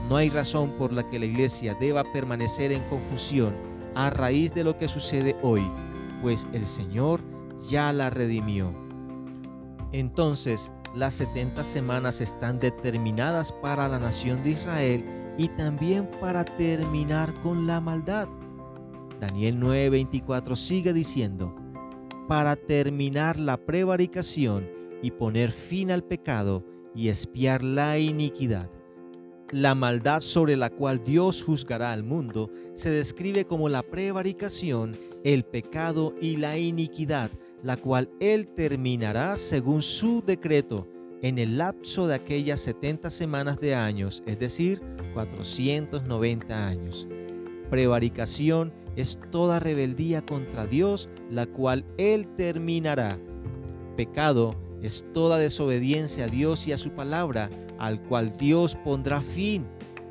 No 0.08 0.16
hay 0.16 0.30
razón 0.30 0.72
por 0.78 0.94
la 0.94 1.10
que 1.10 1.20
la 1.20 1.26
iglesia 1.26 1.76
deba 1.80 2.04
permanecer 2.14 2.72
en 2.72 2.84
confusión 2.90 3.56
a 3.96 4.12
raíz 4.12 4.54
de 4.54 4.64
lo 4.64 4.78
que 4.78 4.88
sucede 4.88 5.36
hoy, 5.42 5.68
pues 6.22 6.48
el 6.54 6.68
Señor 6.68 7.22
ya 7.70 7.92
la 7.92 8.10
redimió. 8.12 8.72
Entonces, 9.92 10.72
las 10.96 11.16
70 11.16 11.64
semanas 11.64 12.22
están 12.22 12.60
determinadas 12.60 13.52
para 13.52 13.88
la 13.88 14.00
nación 14.00 14.44
de 14.44 14.52
Israel 14.52 15.04
y 15.38 15.50
también 15.50 16.10
para 16.20 16.44
terminar 16.44 17.34
con 17.42 17.68
la 17.68 17.80
maldad. 17.80 18.28
Daniel 19.20 19.60
9:24 19.60 20.56
sigue 20.56 20.94
diciendo, 20.94 21.56
para 22.28 22.56
terminar 22.56 23.40
la 23.40 23.58
prevaricación 23.58 24.68
y 25.02 25.12
poner 25.12 25.52
fin 25.52 25.92
al 25.92 26.04
pecado 26.04 26.64
y 26.94 27.10
espiar 27.10 27.64
la 27.64 27.98
iniquidad. 27.98 28.70
La 29.52 29.76
maldad 29.76 30.20
sobre 30.20 30.58
la 30.58 30.70
cual 30.70 31.04
Dios 31.06 31.42
juzgará 31.42 31.94
al 31.94 32.04
mundo 32.04 32.50
se 32.74 32.90
describe 32.90 33.46
como 33.46 33.70
la 33.70 33.82
prevaricación, 33.82 34.98
el 35.24 35.46
pecado 35.46 36.14
y 36.22 36.36
la 36.36 36.58
iniquidad, 36.58 37.32
la 37.64 37.78
cual 37.78 38.10
Él 38.20 38.48
terminará 38.50 39.38
según 39.38 39.82
su 39.82 40.22
decreto 40.22 40.88
en 41.22 41.38
el 41.40 41.58
lapso 41.58 42.08
de 42.08 42.16
aquellas 42.16 42.60
70 42.62 43.10
semanas 43.10 43.60
de 43.60 43.76
años, 43.76 44.24
es 44.26 44.40
decir, 44.40 44.82
490 45.14 46.68
años. 46.68 47.08
Prevaricación 47.70 48.72
es 48.96 49.20
toda 49.32 49.60
rebeldía 49.60 50.26
contra 50.26 50.68
Dios, 50.68 51.10
la 51.30 51.46
cual 51.46 51.86
Él 51.98 52.28
terminará. 52.36 53.20
Pecado 53.96 54.56
es 54.82 55.04
toda 55.14 55.38
desobediencia 55.38 56.26
a 56.26 56.28
Dios 56.28 56.68
y 56.68 56.72
a 56.72 56.78
su 56.78 56.92
palabra, 56.92 57.50
al 57.80 58.02
cual 58.04 58.36
Dios 58.38 58.76
pondrá 58.76 59.22
fin. 59.22 59.66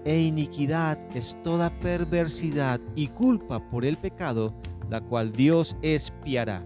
E 0.05 0.21
iniquidad 0.21 0.99
es 1.17 1.37
toda 1.43 1.71
perversidad 1.81 2.81
y 2.95 3.09
culpa 3.09 3.69
por 3.71 3.85
el 3.85 3.97
pecado, 3.97 4.55
la 4.89 5.01
cual 5.01 5.33
Dios 5.33 5.77
espiará. 5.83 6.65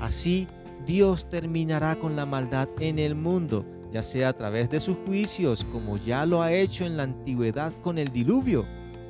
Así, 0.00 0.48
Dios 0.86 1.28
terminará 1.28 1.96
con 1.96 2.14
la 2.14 2.26
maldad 2.26 2.68
en 2.78 3.00
el 3.00 3.16
mundo, 3.16 3.66
ya 3.92 4.04
sea 4.04 4.28
a 4.28 4.32
través 4.32 4.70
de 4.70 4.78
sus 4.78 4.96
juicios, 5.04 5.66
como 5.72 5.96
ya 5.96 6.24
lo 6.24 6.42
ha 6.42 6.52
hecho 6.52 6.84
en 6.86 6.96
la 6.96 7.02
antigüedad 7.02 7.72
con 7.82 7.98
el 7.98 8.12
diluvio, 8.12 8.64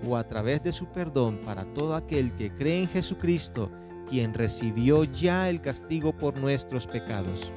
o 0.07 0.17
a 0.17 0.25
través 0.25 0.63
de 0.63 0.73
su 0.73 0.87
perdón 0.87 1.41
para 1.45 1.65
todo 1.75 1.95
aquel 1.95 2.35
que 2.35 2.51
cree 2.51 2.83
en 2.83 2.89
Jesucristo, 2.89 3.71
quien 4.09 4.33
recibió 4.33 5.05
ya 5.05 5.51
el 5.51 5.61
castigo 5.61 6.17
por 6.17 6.39
nuestros 6.39 6.87
pecados. 6.87 7.53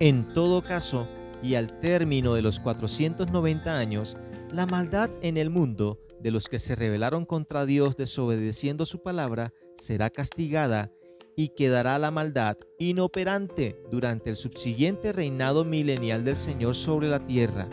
En 0.00 0.32
todo 0.32 0.62
caso, 0.62 1.06
y 1.40 1.54
al 1.54 1.78
término 1.78 2.34
de 2.34 2.42
los 2.42 2.58
490 2.58 3.78
años, 3.78 4.16
la 4.50 4.66
maldad 4.66 5.10
en 5.22 5.36
el 5.36 5.50
mundo 5.50 6.00
de 6.20 6.32
los 6.32 6.48
que 6.48 6.58
se 6.58 6.74
rebelaron 6.74 7.24
contra 7.24 7.66
Dios 7.66 7.96
desobedeciendo 7.96 8.84
su 8.84 9.00
palabra 9.00 9.52
será 9.76 10.10
castigada 10.10 10.90
y 11.38 11.50
quedará 11.50 12.00
la 12.00 12.10
maldad 12.10 12.56
inoperante 12.80 13.80
durante 13.92 14.28
el 14.28 14.34
subsiguiente 14.34 15.12
reinado 15.12 15.64
milenial 15.64 16.24
del 16.24 16.34
Señor 16.34 16.74
sobre 16.74 17.06
la 17.06 17.24
tierra, 17.24 17.68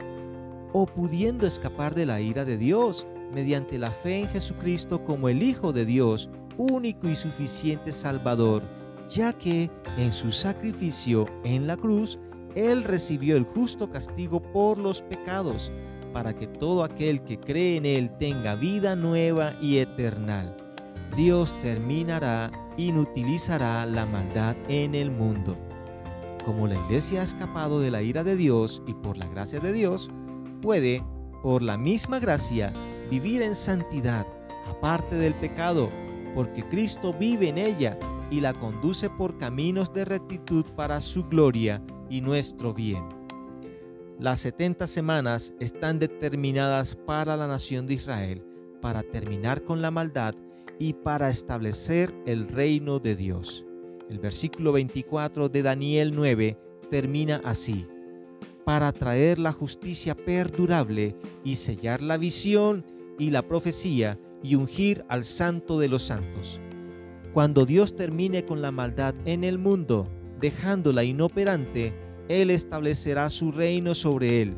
o 0.72 0.86
pudiendo 0.86 1.48
escapar 1.48 1.96
de 1.96 2.06
la 2.06 2.22
ira 2.22 2.46
de 2.46 2.60
Dios 2.60 3.08
mediante 3.34 3.80
la 3.80 3.90
fe 3.90 4.20
en 4.20 4.28
Jesucristo 4.28 5.04
como 5.04 5.30
el 5.30 5.42
Hijo 5.42 5.74
de 5.74 5.84
Dios, 5.84 6.30
único 6.60 7.10
y 7.10 7.16
suficiente 7.16 7.92
Salvador, 7.92 8.62
ya 9.10 9.34
que 9.34 9.72
en 9.98 10.14
su 10.14 10.32
sacrificio 10.32 11.26
en 11.44 11.66
la 11.66 11.76
cruz 11.76 12.20
él 12.54 12.84
recibió 12.84 13.36
el 13.36 13.46
justo 13.46 13.90
castigo 13.90 14.44
por 14.44 14.78
los 14.78 15.02
pecados, 15.02 15.72
para 16.14 16.38
que 16.38 16.46
todo 16.46 16.84
aquel 16.84 17.24
que 17.24 17.40
cree 17.40 17.78
en 17.78 17.88
Él 17.88 18.12
tenga 18.20 18.54
vida 18.54 18.96
nueva 18.96 19.56
y 19.60 19.80
eternal. 19.80 20.56
Dios 21.18 21.54
terminará, 21.62 22.52
inutilizará 22.78 23.86
la 23.86 24.06
maldad 24.06 24.56
en 24.68 24.96
el 24.96 25.12
mundo. 25.12 25.58
Como 26.46 26.68
la 26.68 26.76
iglesia 26.76 27.22
ha 27.22 27.24
escapado 27.24 27.80
de 27.80 27.92
la 27.92 28.02
ira 28.02 28.24
de 28.24 28.36
Dios 28.36 28.82
y 28.86 28.94
por 28.94 29.18
la 29.18 29.28
gracia 29.28 29.60
de 29.60 29.74
Dios, 29.74 30.10
puede, 30.62 31.04
por 31.42 31.62
la 31.62 31.78
misma 31.78 32.20
gracia, 32.20 32.74
vivir 33.10 33.42
en 33.42 33.56
santidad, 33.56 34.28
aparte 34.68 35.16
del 35.16 35.34
pecado, 35.36 35.90
porque 36.34 36.64
Cristo 36.64 37.14
vive 37.14 37.50
en 37.50 37.58
ella 37.58 37.98
y 38.30 38.42
la 38.42 38.54
conduce 38.54 39.10
por 39.10 39.38
caminos 39.38 39.94
de 39.94 40.06
rectitud 40.06 40.66
para 40.76 41.02
su 41.02 41.24
gloria 41.24 41.82
y 42.10 42.22
nuestro 42.22 42.74
bien. 42.74 43.04
Las 44.20 44.40
70 44.40 44.88
semanas 44.88 45.54
están 45.60 46.00
determinadas 46.00 46.96
para 46.96 47.36
la 47.36 47.48
nación 47.48 47.86
de 47.86 47.96
Israel, 47.96 48.44
para 48.82 49.04
terminar 49.04 49.64
con 49.64 49.82
la 49.82 49.92
maldad 49.92 50.36
y 50.80 50.94
para 50.94 51.30
establecer 51.30 52.14
el 52.26 52.48
reino 52.48 53.00
de 53.00 53.16
Dios. 53.16 53.66
El 54.10 54.20
versículo 54.20 54.72
24 54.72 55.50
de 55.50 55.64
Daniel 55.64 56.14
9 56.16 56.58
termina 56.90 57.42
así, 57.44 57.88
para 58.64 58.92
traer 58.92 59.40
la 59.40 59.52
justicia 59.52 60.16
perdurable 60.16 61.16
y 61.44 61.56
sellar 61.56 62.02
la 62.02 62.18
visión 62.18 62.86
y 63.20 63.30
la 63.30 63.48
profecía 63.48 64.20
y 64.44 64.56
ungir 64.56 65.06
al 65.08 65.24
santo 65.24 65.80
de 65.80 65.88
los 65.88 66.04
santos. 66.04 66.60
Cuando 67.34 67.66
Dios 67.66 67.96
termine 67.96 68.46
con 68.46 68.62
la 68.62 68.72
maldad 68.72 69.14
en 69.26 69.44
el 69.44 69.58
mundo, 69.58 70.08
dejándola 70.40 71.04
inoperante, 71.04 71.94
Él 72.28 72.50
establecerá 72.50 73.30
su 73.30 73.52
reino 73.52 73.94
sobre 73.94 74.42
él. 74.42 74.56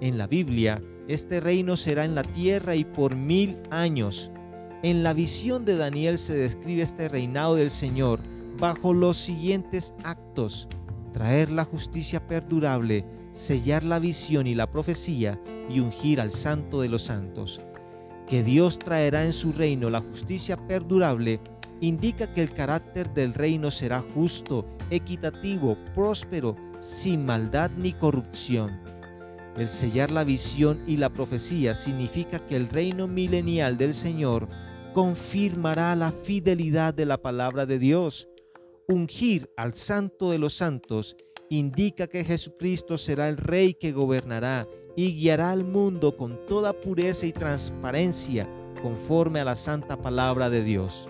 En 0.00 0.18
la 0.18 0.26
Biblia, 0.26 0.82
este 1.08 1.40
reino 1.40 1.76
será 1.76 2.04
en 2.04 2.14
la 2.14 2.22
tierra 2.22 2.74
y 2.74 2.84
por 2.84 3.16
mil 3.16 3.56
años. 3.70 4.30
En 4.82 5.04
la 5.04 5.14
visión 5.14 5.64
de 5.64 5.76
Daniel 5.76 6.18
se 6.18 6.34
describe 6.34 6.82
este 6.82 7.08
reinado 7.08 7.54
del 7.54 7.70
Señor 7.70 8.18
bajo 8.58 8.92
los 8.92 9.16
siguientes 9.16 9.94
actos. 10.02 10.68
Traer 11.12 11.52
la 11.52 11.64
justicia 11.64 12.26
perdurable, 12.26 13.04
sellar 13.30 13.84
la 13.84 14.00
visión 14.00 14.48
y 14.48 14.56
la 14.56 14.68
profecía 14.68 15.40
y 15.70 15.78
ungir 15.78 16.20
al 16.20 16.32
santo 16.32 16.80
de 16.80 16.88
los 16.88 17.04
santos. 17.04 17.60
Que 18.26 18.42
Dios 18.42 18.80
traerá 18.80 19.24
en 19.24 19.32
su 19.32 19.52
reino 19.52 19.88
la 19.88 20.00
justicia 20.00 20.56
perdurable 20.56 21.38
indica 21.80 22.34
que 22.34 22.42
el 22.42 22.52
carácter 22.52 23.14
del 23.14 23.34
reino 23.34 23.70
será 23.70 24.02
justo, 24.14 24.66
equitativo, 24.90 25.76
próspero, 25.94 26.56
sin 26.80 27.24
maldad 27.24 27.70
ni 27.76 27.92
corrupción. 27.92 28.80
El 29.56 29.68
sellar 29.68 30.10
la 30.10 30.24
visión 30.24 30.80
y 30.88 30.96
la 30.96 31.10
profecía 31.10 31.74
significa 31.76 32.40
que 32.46 32.56
el 32.56 32.68
reino 32.68 33.06
milenial 33.06 33.76
del 33.76 33.94
Señor 33.94 34.48
confirmará 34.92 35.96
la 35.96 36.12
fidelidad 36.12 36.92
de 36.94 37.06
la 37.06 37.16
palabra 37.18 37.66
de 37.66 37.78
Dios. 37.78 38.28
Ungir 38.88 39.50
al 39.56 39.74
santo 39.74 40.30
de 40.30 40.38
los 40.38 40.54
santos 40.54 41.16
indica 41.48 42.06
que 42.06 42.24
Jesucristo 42.24 42.98
será 42.98 43.28
el 43.28 43.36
rey 43.36 43.74
que 43.74 43.92
gobernará 43.92 44.66
y 44.96 45.14
guiará 45.14 45.50
al 45.50 45.64
mundo 45.64 46.16
con 46.16 46.38
toda 46.46 46.72
pureza 46.72 47.26
y 47.26 47.32
transparencia 47.32 48.48
conforme 48.82 49.40
a 49.40 49.44
la 49.44 49.56
santa 49.56 49.96
palabra 49.96 50.50
de 50.50 50.62
Dios. 50.62 51.08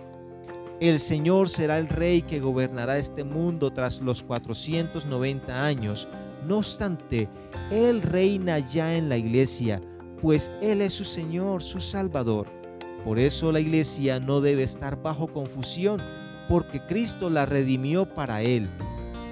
El 0.81 0.99
Señor 0.99 1.49
será 1.49 1.79
el 1.79 1.89
rey 1.89 2.23
que 2.23 2.41
gobernará 2.41 2.99
este 2.99 3.25
mundo 3.25 3.73
tras 3.73 4.01
los 4.01 4.23
490 4.23 5.65
años. 5.65 6.09
No 6.47 6.59
obstante, 6.59 7.29
Él 7.71 8.03
reina 8.03 8.59
ya 8.59 8.95
en 8.97 9.09
la 9.09 9.17
iglesia, 9.17 9.81
pues 10.21 10.51
Él 10.61 10.83
es 10.83 10.93
su 10.93 11.05
Señor, 11.05 11.63
su 11.63 11.81
Salvador. 11.81 12.62
Por 13.05 13.19
eso 13.19 13.51
la 13.51 13.61
iglesia 13.61 14.21
no 14.21 14.41
debe 14.41 14.63
estar 14.63 15.03
bajo 15.03 15.27
confusión, 15.27 16.01
porque 16.49 16.81
Cristo 16.87 17.31
la 17.31 17.47
redimió 17.47 18.09
para 18.09 18.43
Él. 18.43 18.69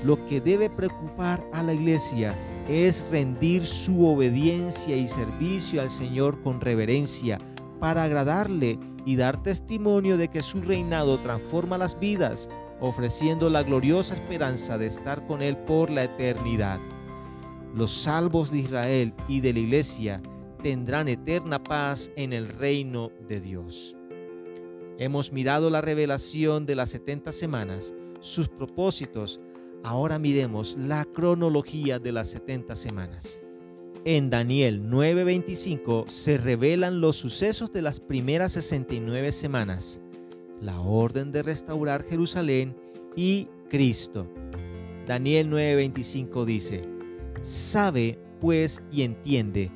Lo 0.04 0.24
que 0.26 0.40
debe 0.40 0.70
preocupar 0.70 1.44
a 1.52 1.62
la 1.62 1.74
iglesia 1.74 2.34
es 2.68 3.04
rendir 3.10 3.66
su 3.66 4.06
obediencia 4.06 4.96
y 4.96 5.06
servicio 5.06 5.80
al 5.80 5.90
Señor 5.90 6.42
con 6.42 6.60
reverencia, 6.60 7.38
para 7.78 8.04
agradarle 8.04 8.78
y 9.06 9.16
dar 9.16 9.42
testimonio 9.42 10.16
de 10.16 10.28
que 10.28 10.42
su 10.42 10.60
reinado 10.60 11.18
transforma 11.20 11.78
las 11.78 11.98
vidas, 11.98 12.48
ofreciendo 12.80 13.50
la 13.50 13.62
gloriosa 13.62 14.14
esperanza 14.14 14.78
de 14.78 14.86
estar 14.86 15.26
con 15.26 15.42
Él 15.42 15.56
por 15.56 15.90
la 15.90 16.04
eternidad. 16.04 16.80
Los 17.74 17.92
salvos 17.92 18.50
de 18.50 18.58
Israel 18.58 19.14
y 19.28 19.40
de 19.40 19.52
la 19.52 19.58
iglesia 19.60 20.20
tendrán 20.62 21.08
eterna 21.08 21.62
paz 21.62 22.10
en 22.16 22.32
el 22.32 22.48
reino 22.48 23.10
de 23.28 23.40
Dios. 23.40 23.96
Hemos 24.98 25.32
mirado 25.32 25.70
la 25.70 25.80
revelación 25.80 26.66
de 26.66 26.76
las 26.76 26.90
70 26.90 27.32
semanas, 27.32 27.94
sus 28.20 28.48
propósitos, 28.48 29.40
ahora 29.82 30.18
miremos 30.18 30.76
la 30.78 31.06
cronología 31.06 31.98
de 31.98 32.12
las 32.12 32.28
70 32.28 32.76
semanas. 32.76 33.40
En 34.04 34.30
Daniel 34.30 34.82
9:25 34.88 36.06
se 36.08 36.38
revelan 36.38 37.00
los 37.00 37.16
sucesos 37.16 37.72
de 37.72 37.82
las 37.82 38.00
primeras 38.00 38.52
69 38.52 39.32
semanas, 39.32 40.00
la 40.60 40.80
orden 40.80 41.32
de 41.32 41.42
restaurar 41.42 42.04
Jerusalén 42.04 42.76
y 43.16 43.48
Cristo. 43.68 44.26
Daniel 45.06 45.50
9:25 45.50 46.44
dice, 46.44 46.82
sabe 47.40 48.18
pues 48.40 48.82
y 48.92 49.02
entiende 49.02 49.70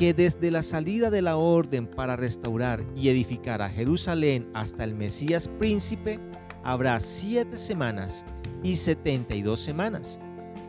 que 0.00 0.14
desde 0.14 0.50
la 0.50 0.62
salida 0.62 1.10
de 1.10 1.20
la 1.20 1.36
orden 1.36 1.86
para 1.86 2.16
restaurar 2.16 2.82
y 2.96 3.10
edificar 3.10 3.60
a 3.60 3.68
Jerusalén 3.68 4.48
hasta 4.54 4.82
el 4.82 4.94
Mesías 4.94 5.46
príncipe, 5.58 6.18
habrá 6.64 6.98
siete 7.00 7.58
semanas 7.58 8.24
y 8.62 8.76
setenta 8.76 9.34
y 9.34 9.42
dos 9.42 9.60
semanas 9.60 10.18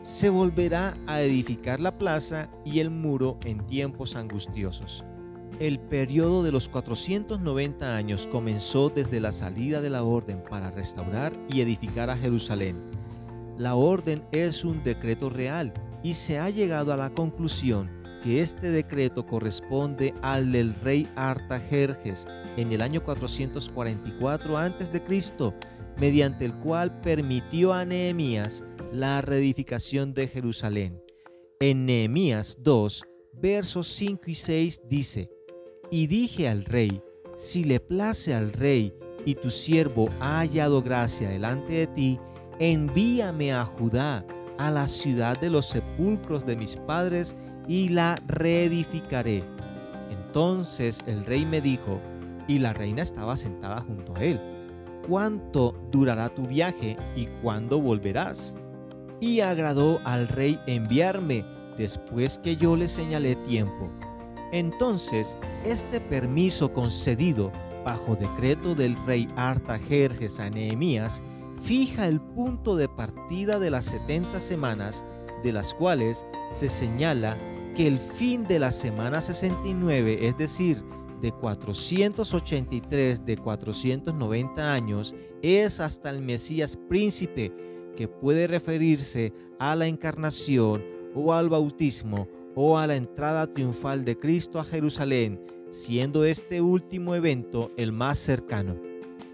se 0.02 0.28
volverá 0.28 0.98
a 1.06 1.22
edificar 1.22 1.80
la 1.80 1.96
plaza 1.96 2.50
y 2.66 2.80
el 2.80 2.90
muro 2.90 3.38
en 3.46 3.64
tiempos 3.66 4.16
angustiosos. 4.16 5.02
El 5.60 5.80
periodo 5.80 6.42
de 6.42 6.52
los 6.52 6.68
490 6.68 7.96
años 7.96 8.26
comenzó 8.26 8.90
desde 8.90 9.18
la 9.18 9.32
salida 9.32 9.80
de 9.80 9.88
la 9.88 10.02
orden 10.02 10.42
para 10.50 10.70
restaurar 10.72 11.32
y 11.48 11.62
edificar 11.62 12.10
a 12.10 12.18
Jerusalén. 12.18 12.76
La 13.56 13.76
orden 13.76 14.24
es 14.30 14.62
un 14.62 14.82
decreto 14.82 15.30
real 15.30 15.72
y 16.02 16.12
se 16.12 16.38
ha 16.38 16.50
llegado 16.50 16.92
a 16.92 16.98
la 16.98 17.08
conclusión 17.08 18.01
que 18.22 18.40
este 18.40 18.70
decreto 18.70 19.26
corresponde 19.26 20.14
al 20.22 20.52
del 20.52 20.74
rey 20.76 21.08
Artajerjes 21.16 22.26
en 22.56 22.72
el 22.72 22.80
año 22.80 23.02
444 23.02 24.58
a.C., 24.58 25.02
mediante 25.98 26.44
el 26.44 26.54
cual 26.54 27.00
permitió 27.00 27.72
a 27.72 27.84
Nehemías 27.84 28.64
la 28.92 29.20
reedificación 29.20 30.14
de 30.14 30.28
Jerusalén. 30.28 31.02
En 31.60 31.86
Nehemías 31.86 32.56
2, 32.60 33.02
versos 33.34 33.88
5 33.88 34.22
y 34.26 34.34
6 34.34 34.80
dice, 34.88 35.30
y 35.90 36.06
dije 36.06 36.48
al 36.48 36.64
rey, 36.64 37.02
si 37.36 37.64
le 37.64 37.80
place 37.80 38.34
al 38.34 38.52
rey 38.52 38.94
y 39.24 39.34
tu 39.34 39.50
siervo 39.50 40.08
ha 40.20 40.38
hallado 40.38 40.82
gracia 40.82 41.28
delante 41.28 41.72
de 41.72 41.86
ti, 41.88 42.18
envíame 42.58 43.52
a 43.52 43.64
Judá, 43.64 44.24
a 44.58 44.70
la 44.70 44.86
ciudad 44.88 45.38
de 45.40 45.50
los 45.50 45.68
sepulcros 45.68 46.46
de 46.46 46.56
mis 46.56 46.76
padres, 46.76 47.34
y 47.68 47.88
la 47.88 48.20
reedificaré. 48.26 49.44
Entonces 50.10 51.00
el 51.06 51.24
rey 51.24 51.44
me 51.44 51.60
dijo, 51.60 52.00
y 52.48 52.58
la 52.58 52.72
reina 52.72 53.02
estaba 53.02 53.36
sentada 53.36 53.80
junto 53.82 54.14
a 54.16 54.22
él, 54.22 54.40
¿cuánto 55.08 55.74
durará 55.90 56.28
tu 56.28 56.42
viaje 56.42 56.96
y 57.16 57.26
cuándo 57.42 57.80
volverás? 57.80 58.54
Y 59.20 59.40
agradó 59.40 60.00
al 60.04 60.28
rey 60.28 60.58
enviarme 60.66 61.44
después 61.76 62.38
que 62.38 62.56
yo 62.56 62.76
le 62.76 62.88
señalé 62.88 63.36
tiempo. 63.36 63.90
Entonces, 64.52 65.36
este 65.64 66.00
permiso 66.00 66.72
concedido 66.72 67.50
bajo 67.84 68.16
decreto 68.16 68.74
del 68.74 68.96
rey 69.06 69.28
Artajerjes 69.36 70.38
a 70.40 70.50
Nehemías 70.50 71.22
fija 71.62 72.06
el 72.06 72.20
punto 72.20 72.76
de 72.76 72.88
partida 72.88 73.58
de 73.58 73.70
las 73.70 73.86
70 73.86 74.40
semanas, 74.40 75.04
de 75.42 75.52
las 75.52 75.72
cuales 75.74 76.26
se 76.50 76.68
señala 76.68 77.36
que 77.74 77.86
el 77.86 77.98
fin 77.98 78.44
de 78.44 78.58
la 78.58 78.70
semana 78.70 79.20
69, 79.20 80.26
es 80.26 80.36
decir, 80.36 80.82
de 81.20 81.32
483 81.32 83.24
de 83.24 83.36
490 83.36 84.72
años, 84.72 85.14
es 85.40 85.80
hasta 85.80 86.10
el 86.10 86.20
Mesías 86.20 86.78
príncipe, 86.88 87.52
que 87.96 88.08
puede 88.08 88.46
referirse 88.46 89.32
a 89.58 89.76
la 89.76 89.86
encarnación 89.86 90.82
o 91.14 91.32
al 91.32 91.48
bautismo 91.48 92.28
o 92.54 92.78
a 92.78 92.86
la 92.86 92.96
entrada 92.96 93.46
triunfal 93.46 94.04
de 94.04 94.18
Cristo 94.18 94.58
a 94.58 94.64
Jerusalén, 94.64 95.40
siendo 95.70 96.24
este 96.24 96.60
último 96.60 97.14
evento 97.14 97.70
el 97.76 97.92
más 97.92 98.18
cercano. 98.18 98.76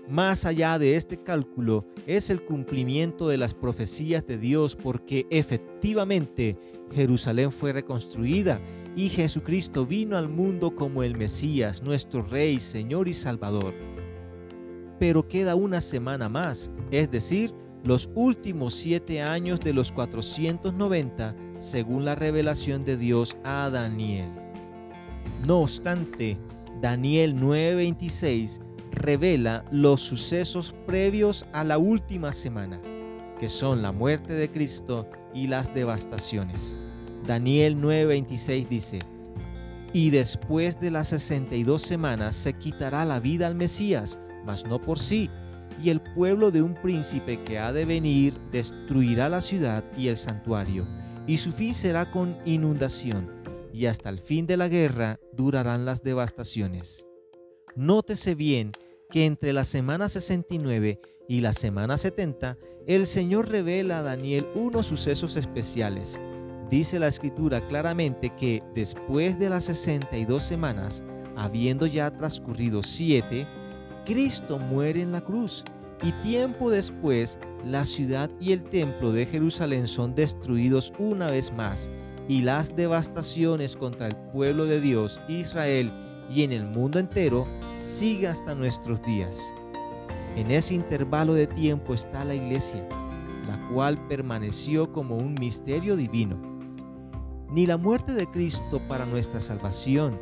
Más 0.08 0.46
allá 0.46 0.78
de 0.78 0.96
este 0.96 1.18
cálculo 1.18 1.84
es 2.06 2.30
el 2.30 2.42
cumplimiento 2.42 3.28
de 3.28 3.36
las 3.36 3.52
profecías 3.52 4.26
de 4.26 4.38
Dios 4.38 4.74
porque 4.74 5.26
efectivamente 5.28 6.56
Jerusalén 6.92 7.52
fue 7.52 7.72
reconstruida 7.72 8.60
y 8.96 9.08
Jesucristo 9.08 9.86
vino 9.86 10.16
al 10.16 10.28
mundo 10.28 10.74
como 10.74 11.02
el 11.02 11.16
Mesías, 11.16 11.82
nuestro 11.82 12.22
Rey, 12.22 12.58
Señor 12.60 13.08
y 13.08 13.14
Salvador. 13.14 13.74
Pero 14.98 15.28
queda 15.28 15.54
una 15.54 15.80
semana 15.80 16.28
más, 16.28 16.70
es 16.90 17.10
decir, 17.10 17.54
los 17.84 18.10
últimos 18.14 18.74
siete 18.74 19.22
años 19.22 19.60
de 19.60 19.72
los 19.72 19.92
490 19.92 21.34
según 21.60 22.04
la 22.04 22.14
revelación 22.14 22.84
de 22.84 22.96
Dios 22.96 23.36
a 23.44 23.70
Daniel. 23.70 24.30
No 25.46 25.60
obstante, 25.60 26.36
Daniel 26.80 27.34
9:26 27.36 28.60
revela 28.92 29.64
los 29.70 30.00
sucesos 30.00 30.74
previos 30.86 31.46
a 31.52 31.62
la 31.62 31.78
última 31.78 32.32
semana, 32.32 32.80
que 33.38 33.48
son 33.48 33.82
la 33.82 33.92
muerte 33.92 34.32
de 34.32 34.50
Cristo 34.50 35.08
y 35.34 35.46
las 35.46 35.72
devastaciones. 35.74 36.78
Daniel 37.26 37.76
9:26 37.80 38.68
dice, 38.68 38.98
y 39.92 40.10
después 40.10 40.78
de 40.80 40.90
las 40.90 41.08
62 41.08 41.82
semanas 41.82 42.36
se 42.36 42.52
quitará 42.52 43.04
la 43.04 43.20
vida 43.20 43.46
al 43.46 43.54
Mesías, 43.54 44.18
mas 44.44 44.64
no 44.66 44.80
por 44.80 44.98
sí, 44.98 45.30
y 45.82 45.90
el 45.90 46.00
pueblo 46.00 46.50
de 46.50 46.62
un 46.62 46.74
príncipe 46.74 47.42
que 47.44 47.58
ha 47.58 47.72
de 47.72 47.84
venir 47.84 48.34
destruirá 48.50 49.28
la 49.28 49.40
ciudad 49.40 49.84
y 49.96 50.08
el 50.08 50.16
santuario 50.16 50.86
y 51.28 51.36
su 51.36 51.52
fin 51.52 51.74
será 51.74 52.10
con 52.10 52.38
inundación, 52.46 53.30
y 53.72 53.84
hasta 53.84 54.08
el 54.08 54.18
fin 54.18 54.46
de 54.46 54.56
la 54.56 54.66
guerra 54.66 55.20
durarán 55.34 55.84
las 55.84 56.02
devastaciones. 56.02 57.04
Nótese 57.76 58.34
bien 58.34 58.72
que 59.10 59.26
entre 59.26 59.52
la 59.52 59.64
semana 59.64 60.08
69 60.08 60.98
y 61.28 61.42
la 61.42 61.52
semana 61.52 61.98
70, 61.98 62.56
el 62.86 63.06
Señor 63.06 63.50
revela 63.50 63.98
a 63.98 64.02
Daniel 64.02 64.46
unos 64.54 64.86
sucesos 64.86 65.36
especiales. 65.36 66.18
Dice 66.70 66.98
la 66.98 67.08
escritura 67.08 67.60
claramente 67.68 68.30
que 68.30 68.62
después 68.74 69.38
de 69.38 69.50
las 69.50 69.64
62 69.64 70.42
semanas, 70.42 71.02
habiendo 71.36 71.86
ya 71.86 72.10
transcurrido 72.10 72.82
siete, 72.82 73.46
Cristo 74.06 74.58
muere 74.58 75.02
en 75.02 75.12
la 75.12 75.20
cruz 75.20 75.64
y 76.02 76.12
tiempo 76.22 76.70
después, 76.70 77.38
la 77.64 77.84
ciudad 77.84 78.30
y 78.40 78.52
el 78.52 78.62
templo 78.64 79.12
de 79.12 79.26
Jerusalén 79.26 79.86
son 79.86 80.14
destruidos 80.14 80.92
una 80.98 81.30
vez 81.30 81.52
más, 81.52 81.90
y 82.26 82.40
las 82.40 82.74
devastaciones 82.74 83.76
contra 83.76 84.06
el 84.06 84.16
pueblo 84.32 84.64
de 84.64 84.80
Dios, 84.80 85.20
Israel 85.28 85.92
y 86.30 86.42
en 86.42 86.52
el 86.52 86.64
mundo 86.64 86.98
entero 86.98 87.46
sigue 87.80 88.28
hasta 88.28 88.54
nuestros 88.54 89.02
días. 89.02 89.38
En 90.36 90.50
ese 90.50 90.74
intervalo 90.74 91.34
de 91.34 91.46
tiempo 91.46 91.94
está 91.94 92.24
la 92.24 92.34
iglesia, 92.34 92.86
la 93.46 93.58
cual 93.68 93.98
permaneció 94.08 94.92
como 94.92 95.16
un 95.16 95.34
misterio 95.34 95.96
divino. 95.96 96.36
Ni 97.50 97.66
la 97.66 97.76
muerte 97.76 98.12
de 98.12 98.26
Cristo 98.26 98.80
para 98.88 99.06
nuestra 99.06 99.40
salvación, 99.40 100.20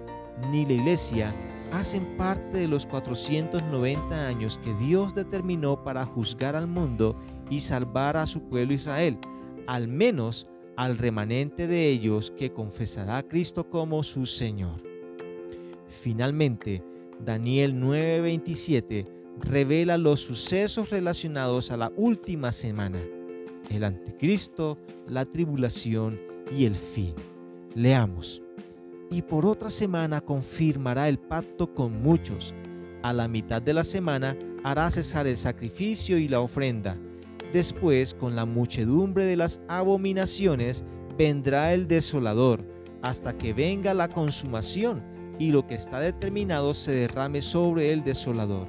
ni 0.51 0.65
la 0.65 0.75
iglesia 0.75 1.35
hacen 1.73 2.17
parte 2.17 2.59
de 2.59 2.69
los 2.69 2.87
490 2.87 4.27
años 4.27 4.59
que 4.63 4.73
Dios 4.75 5.15
determinó 5.15 5.83
para 5.83 6.05
juzgar 6.05 6.55
al 6.55 6.67
mundo 6.67 7.17
y 7.51 7.61
salvar 7.61 8.17
a 8.17 8.27
su 8.27 8.43
pueblo 8.43 8.75
Israel, 8.75 9.19
al 9.67 9.89
menos 9.89 10.47
al 10.77 10.99
remanente 10.99 11.67
de 11.67 11.89
ellos 11.89 12.33
que 12.37 12.53
confesará 12.53 13.19
a 13.19 13.23
Cristo 13.23 13.69
como 13.69 14.03
su 14.03 14.27
Señor. 14.27 14.83
Finalmente, 16.03 16.83
Daniel 17.25 17.75
9:27 17.75 19.16
revela 19.41 19.97
los 19.99 20.21
sucesos 20.21 20.91
relacionados 20.91 21.71
a 21.71 21.77
la 21.77 21.93
última 21.97 22.53
semana, 22.53 23.01
el 23.71 23.85
anticristo, 23.85 24.79
la 25.09 25.25
tribulación 25.25 26.21
y 26.57 26.65
el 26.65 26.75
fin. 26.75 27.15
Leamos 27.75 28.43
y 29.11 29.23
por 29.23 29.47
otra 29.47 29.71
semana 29.71 30.21
confirmará 30.21 31.09
el 31.09 31.19
pacto 31.19 31.73
con 31.73 32.03
muchos. 32.03 32.55
A 33.03 33.13
la 33.13 33.29
mitad 33.29 33.63
de 33.63 33.75
la 33.75 33.85
semana 33.85 34.37
hará 34.65 34.91
cesar 34.91 35.27
el 35.27 35.37
sacrificio 35.37 36.19
y 36.19 36.29
la 36.29 36.41
ofrenda. 36.41 36.97
Después, 37.53 38.15
con 38.15 38.35
la 38.35 38.45
muchedumbre 38.45 39.25
de 39.25 39.37
las 39.37 39.61
abominaciones, 39.69 40.85
vendrá 41.17 41.73
el 41.73 41.87
desolador, 41.87 42.65
hasta 43.03 43.37
que 43.37 43.53
venga 43.53 43.95
la 43.95 44.09
consumación 44.09 45.03
y 45.39 45.51
lo 45.53 45.67
que 45.67 45.75
está 45.75 46.01
determinado 46.01 46.75
se 46.75 46.93
derrame 46.93 47.43
sobre 47.43 47.93
el 47.93 48.03
desolador. 48.03 48.67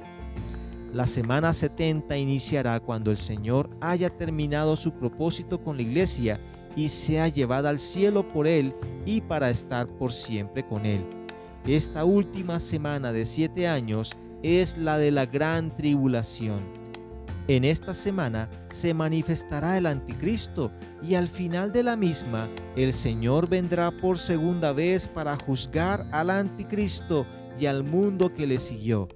La 0.92 1.06
semana 1.06 1.52
70 1.52 2.16
iniciará 2.16 2.80
cuando 2.80 3.10
el 3.10 3.18
Señor 3.18 3.68
haya 3.80 4.08
terminado 4.08 4.74
su 4.74 4.92
propósito 4.92 5.62
con 5.62 5.76
la 5.76 5.82
iglesia 5.82 6.40
y 6.76 6.88
sea 6.88 7.28
llevada 7.28 7.68
al 7.68 7.78
cielo 7.78 8.26
por 8.26 8.46
Él 8.46 8.74
y 9.04 9.20
para 9.20 9.50
estar 9.50 9.86
por 9.86 10.12
siempre 10.12 10.66
con 10.66 10.86
Él. 10.86 11.04
Esta 11.66 12.06
última 12.06 12.58
semana 12.58 13.12
de 13.12 13.26
siete 13.26 13.68
años 13.68 14.16
es 14.42 14.78
la 14.78 14.96
de 14.96 15.10
la 15.10 15.26
gran 15.26 15.76
tribulación. 15.76 16.60
En 17.48 17.64
esta 17.64 17.92
semana 17.92 18.48
se 18.70 18.94
manifestará 18.94 19.76
el 19.76 19.86
anticristo 19.86 20.70
y 21.02 21.14
al 21.14 21.28
final 21.28 21.72
de 21.72 21.82
la 21.82 21.96
misma 21.96 22.48
el 22.76 22.94
Señor 22.94 23.48
vendrá 23.48 23.90
por 23.90 24.18
segunda 24.18 24.72
vez 24.72 25.06
para 25.06 25.36
juzgar 25.36 26.06
al 26.12 26.30
anticristo 26.30 27.26
y 27.58 27.66
al 27.66 27.84
mundo 27.84 28.32
que 28.32 28.46
le 28.46 28.58
siguió. 28.58 29.08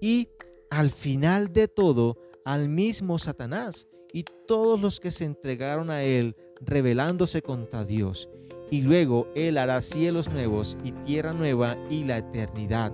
Y 0.00 0.28
al 0.70 0.90
final 0.90 1.52
de 1.52 1.68
todo 1.68 2.16
al 2.44 2.68
mismo 2.68 3.18
Satanás 3.18 3.88
y 4.12 4.24
todos 4.46 4.80
los 4.80 4.98
que 5.00 5.10
se 5.10 5.24
entregaron 5.24 5.90
a 5.90 6.02
él 6.02 6.36
rebelándose 6.60 7.42
contra 7.42 7.84
Dios. 7.84 8.28
Y 8.70 8.82
luego 8.82 9.26
Él 9.34 9.58
hará 9.58 9.80
cielos 9.80 10.28
nuevos 10.30 10.78
y 10.84 10.92
tierra 10.92 11.32
nueva 11.32 11.76
y 11.90 12.04
la 12.04 12.18
eternidad, 12.18 12.92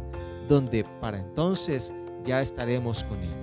donde 0.49 0.85
para 1.01 1.19
entonces 1.19 1.93
ya 2.25 2.41
estaremos 2.41 3.05
con 3.05 3.19
Él. 3.21 3.35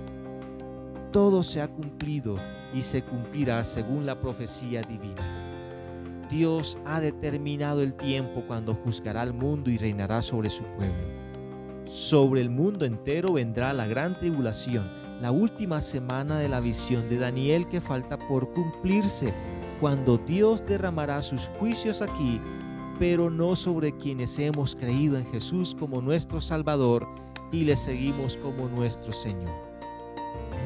Todo 1.12 1.44
se 1.44 1.60
ha 1.60 1.68
cumplido 1.68 2.36
y 2.74 2.82
se 2.82 3.02
cumplirá 3.04 3.62
según 3.62 4.04
la 4.04 4.20
profecía 4.20 4.82
divina. 4.82 5.22
Dios 6.28 6.76
ha 6.84 7.00
determinado 7.00 7.82
el 7.82 7.94
tiempo 7.94 8.42
cuando 8.48 8.74
juzgará 8.74 9.22
al 9.22 9.32
mundo 9.32 9.70
y 9.70 9.78
reinará 9.78 10.20
sobre 10.20 10.50
su 10.50 10.64
pueblo. 10.64 11.13
Sobre 11.86 12.40
el 12.40 12.48
mundo 12.48 12.86
entero 12.86 13.34
vendrá 13.34 13.72
la 13.74 13.86
gran 13.86 14.18
tribulación, 14.18 14.90
la 15.20 15.30
última 15.30 15.82
semana 15.82 16.38
de 16.38 16.48
la 16.48 16.60
visión 16.60 17.08
de 17.10 17.18
Daniel 17.18 17.68
que 17.68 17.80
falta 17.80 18.18
por 18.18 18.50
cumplirse, 18.52 19.34
cuando 19.80 20.16
Dios 20.16 20.64
derramará 20.66 21.20
sus 21.20 21.46
juicios 21.58 22.00
aquí, 22.00 22.40
pero 22.98 23.28
no 23.28 23.54
sobre 23.54 23.94
quienes 23.96 24.38
hemos 24.38 24.74
creído 24.74 25.18
en 25.18 25.26
Jesús 25.26 25.76
como 25.78 26.00
nuestro 26.00 26.40
Salvador 26.40 27.06
y 27.52 27.64
le 27.64 27.76
seguimos 27.76 28.38
como 28.38 28.66
nuestro 28.68 29.12
Señor. 29.12 29.52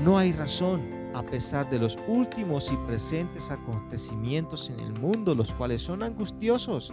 No 0.04 0.18
hay 0.18 0.30
razón, 0.30 0.82
a 1.14 1.22
pesar 1.24 1.68
de 1.68 1.80
los 1.80 1.98
últimos 2.06 2.70
y 2.70 2.76
presentes 2.86 3.50
acontecimientos 3.50 4.70
en 4.70 4.78
el 4.78 4.92
mundo, 4.92 5.34
los 5.34 5.52
cuales 5.52 5.82
son 5.82 6.04
angustiosos, 6.04 6.92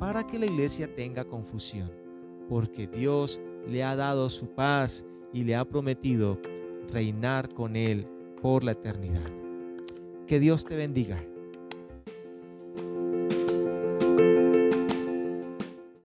para 0.00 0.26
que 0.26 0.40
la 0.40 0.46
iglesia 0.46 0.92
tenga 0.92 1.24
confusión, 1.24 1.92
porque 2.48 2.88
Dios 2.88 3.40
le 3.70 3.84
ha 3.84 3.94
dado 3.94 4.28
su 4.28 4.48
paz 4.48 5.04
y 5.32 5.44
le 5.44 5.54
ha 5.54 5.64
prometido 5.64 6.38
reinar 6.90 7.54
con 7.54 7.76
él 7.76 8.06
por 8.42 8.64
la 8.64 8.72
eternidad. 8.72 9.30
Que 10.26 10.40
Dios 10.40 10.64
te 10.64 10.76
bendiga 10.76 11.24